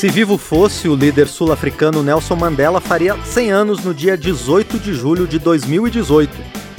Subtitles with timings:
[0.00, 4.94] Se vivo fosse, o líder sul-africano Nelson Mandela faria 100 anos no dia 18 de
[4.94, 6.32] julho de 2018.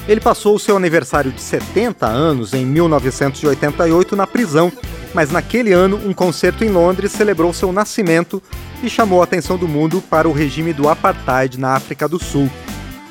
[0.07, 4.73] Ele passou o seu aniversário de 70 anos em 1988 na prisão,
[5.13, 8.41] mas naquele ano um concerto em Londres celebrou seu nascimento
[8.81, 12.49] e chamou a atenção do mundo para o regime do apartheid na África do Sul.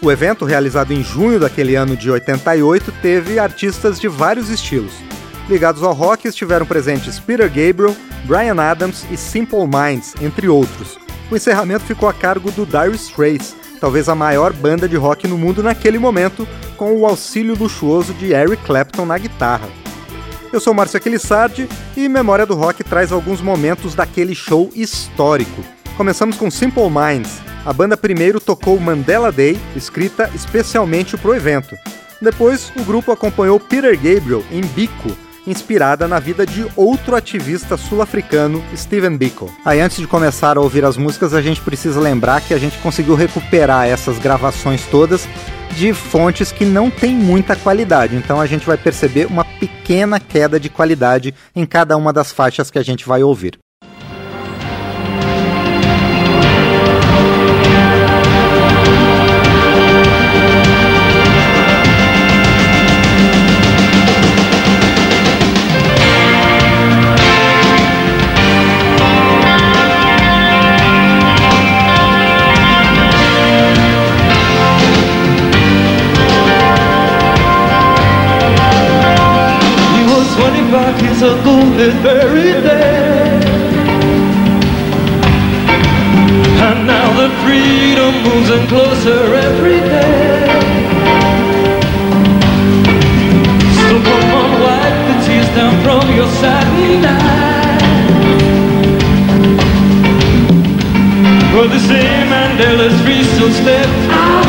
[0.02, 4.95] O evento, realizado em junho daquele ano de 88, teve artistas de vários estilos.
[5.49, 10.99] Ligados ao rock estiveram presentes Peter Gabriel, Brian Adams e Simple Minds, entre outros.
[11.30, 15.39] O encerramento ficou a cargo do Dire Straits, talvez a maior banda de rock no
[15.39, 19.69] mundo naquele momento, com o auxílio luxuoso de Eric Clapton na guitarra.
[20.52, 25.65] Eu sou Márcio Aquilissardi e Memória do Rock traz alguns momentos daquele show histórico.
[25.97, 27.41] Começamos com Simple Minds.
[27.65, 31.77] A banda primeiro tocou Mandela Day, escrita especialmente para o evento.
[32.21, 35.16] Depois, o grupo acompanhou Peter Gabriel em Bico,
[35.51, 39.52] inspirada na vida de outro ativista sul-africano, Stephen Biko.
[39.65, 42.79] Aí antes de começar a ouvir as músicas, a gente precisa lembrar que a gente
[42.79, 45.29] conseguiu recuperar essas gravações todas
[45.76, 48.16] de fontes que não têm muita qualidade.
[48.16, 52.70] Então a gente vai perceber uma pequena queda de qualidade em cada uma das faixas
[52.70, 53.59] que a gente vai ouvir.
[101.70, 104.39] the same and endless free still step.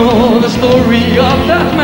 [0.00, 1.75] Know the story of that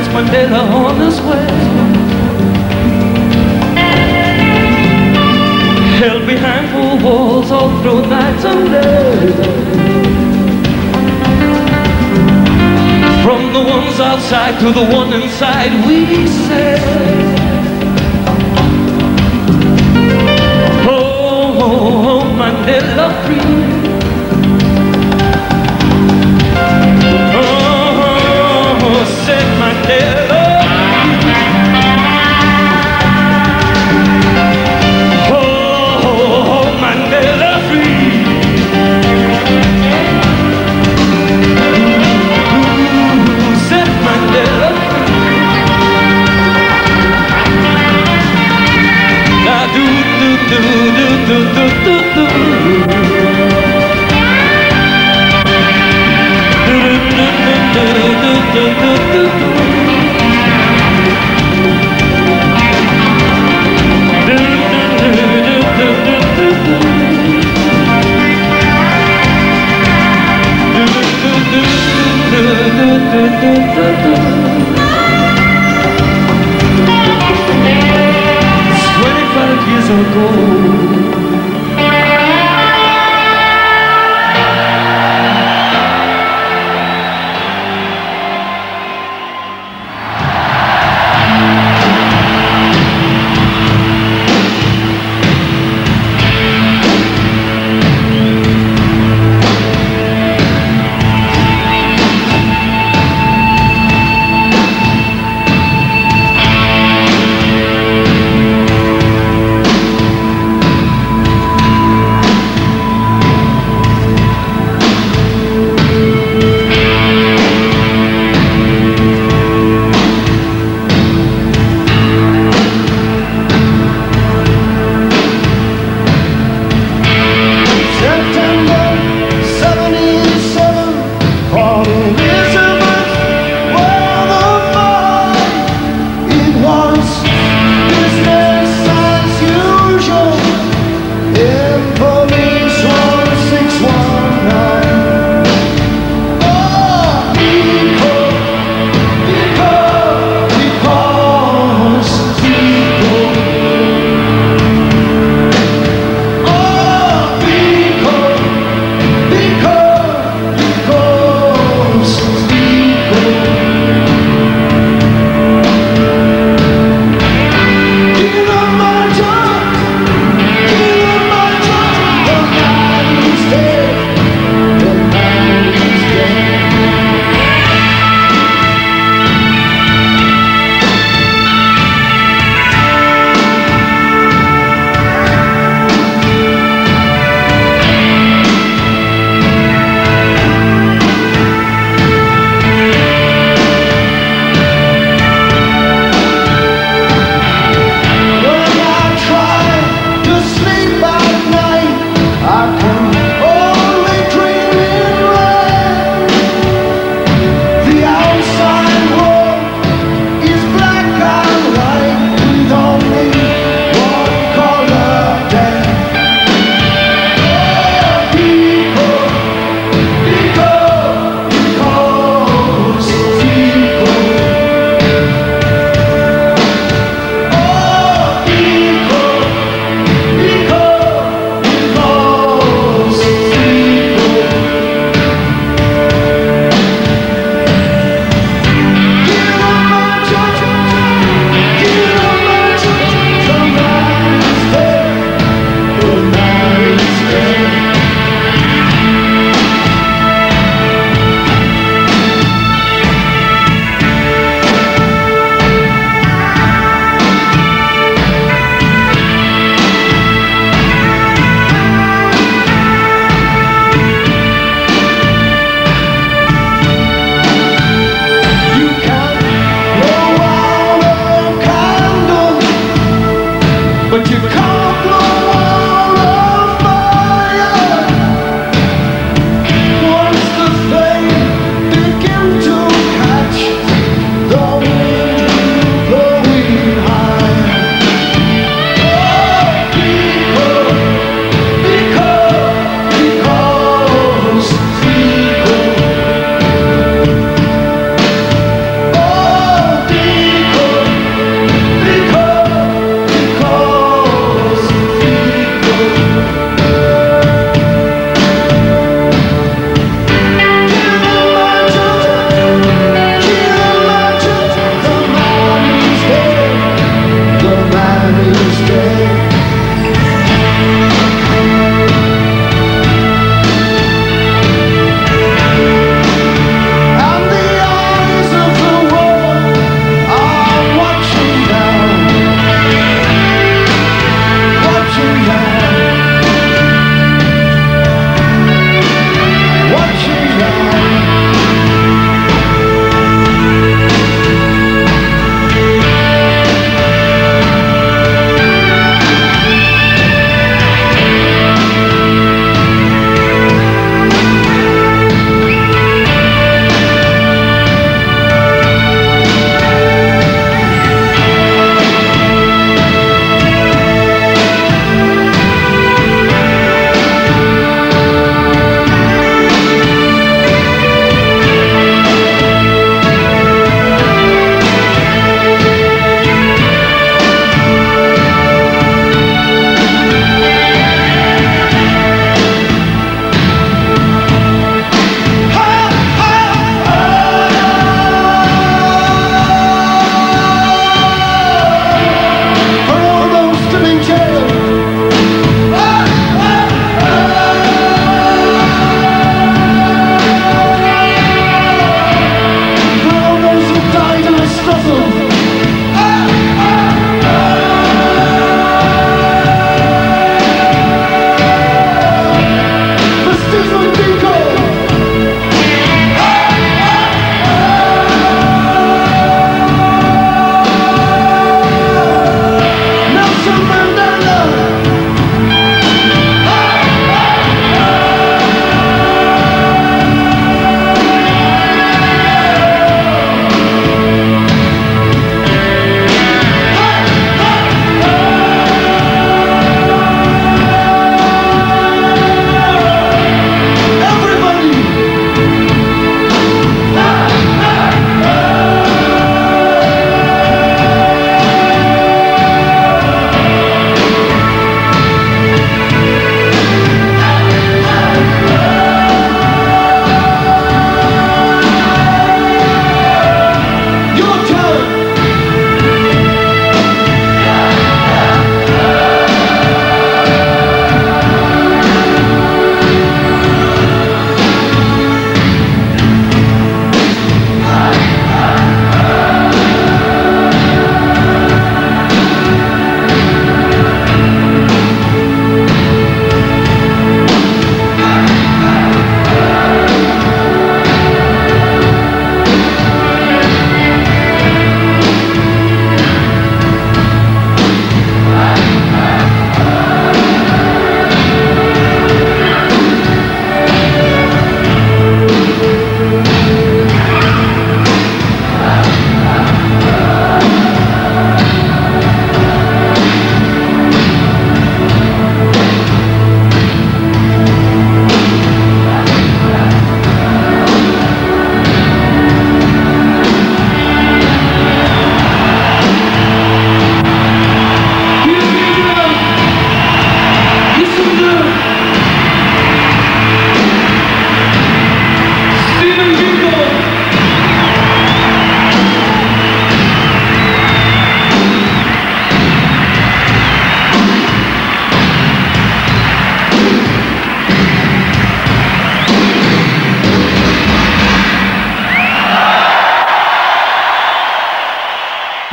[0.00, 1.46] gets much on his way.
[6.00, 9.34] Held behind four walls all through nights and days.
[13.24, 16.78] From the ones outside to the one inside, we say.
[20.88, 23.69] Oh, oh, oh Mandela free.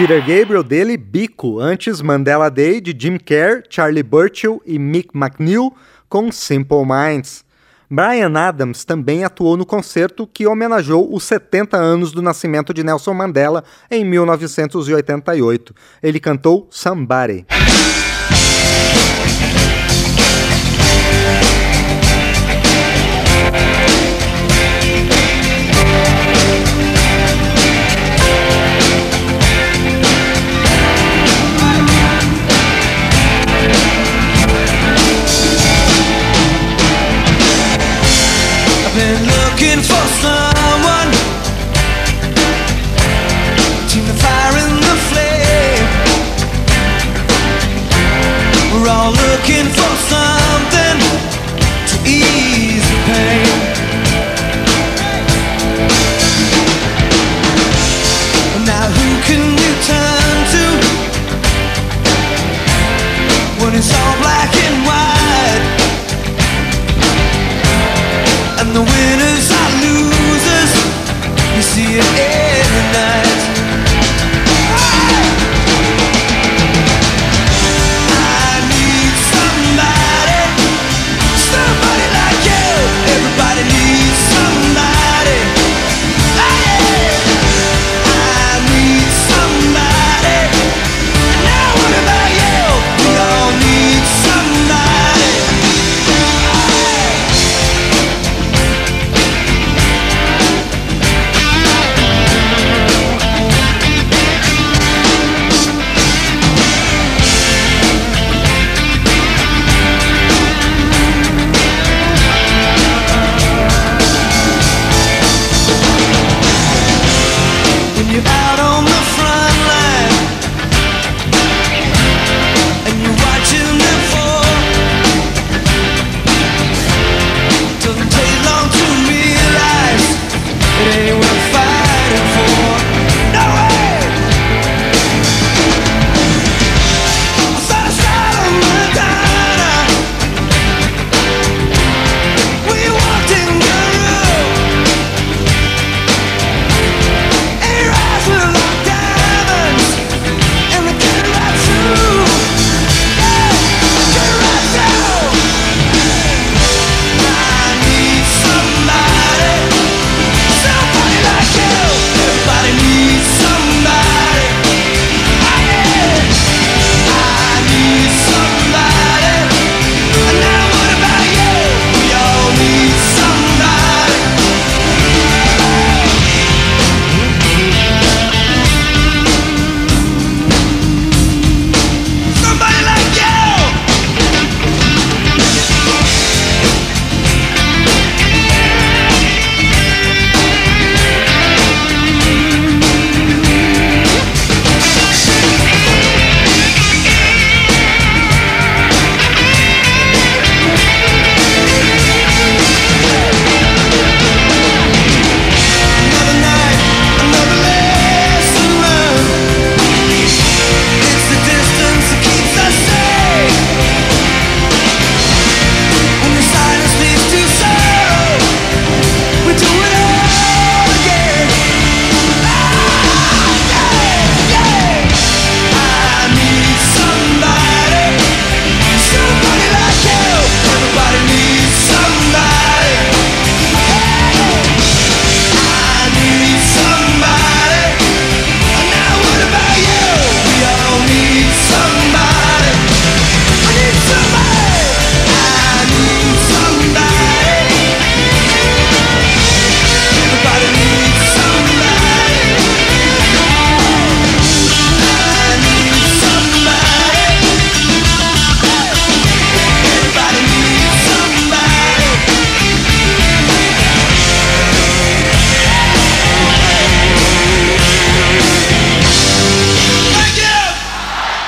[0.08, 5.74] Peter Gabriel dele, Bico, antes Mandela Day de Jim Kerr, Charlie Burchill e Mick McNeil
[6.08, 7.44] com Simple Minds.
[7.92, 13.14] Brian Adams também atuou no concerto que homenageou os 70 anos do nascimento de Nelson
[13.14, 15.76] Mandela em 1988.
[16.02, 17.46] Ele cantou Somebody.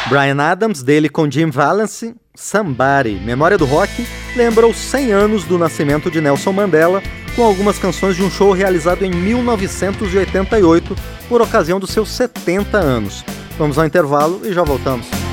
[0.10, 5.56] Brian Adams, dele com Jim Valance, Somebody, Memória do Rock, lembra os 100 anos do
[5.56, 7.04] nascimento de Nelson Mandela,
[7.36, 10.96] com algumas canções de um show realizado em 1988,
[11.30, 13.24] por ocasião dos seus 70 anos.
[13.56, 15.29] Vamos ao intervalo e já voltamos.